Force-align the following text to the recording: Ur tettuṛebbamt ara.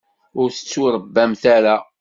Ur 0.41 0.47
tettuṛebbamt 0.51 1.43
ara. 1.55 1.75